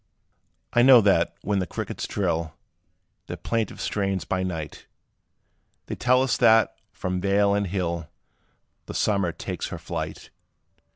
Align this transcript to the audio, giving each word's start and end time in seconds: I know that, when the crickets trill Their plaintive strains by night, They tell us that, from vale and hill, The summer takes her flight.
I 0.73 0.81
know 0.81 0.99
that, 1.01 1.35
when 1.43 1.59
the 1.59 1.67
crickets 1.67 2.07
trill 2.07 2.55
Their 3.27 3.37
plaintive 3.37 3.79
strains 3.79 4.25
by 4.25 4.41
night, 4.41 4.87
They 5.85 5.93
tell 5.95 6.23
us 6.23 6.37
that, 6.37 6.75
from 6.91 7.21
vale 7.21 7.53
and 7.53 7.67
hill, 7.67 8.09
The 8.87 8.95
summer 8.95 9.31
takes 9.31 9.67
her 9.67 9.77
flight. 9.77 10.31